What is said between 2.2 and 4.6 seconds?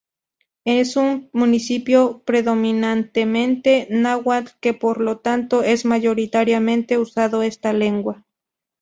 predominantemente náhuatl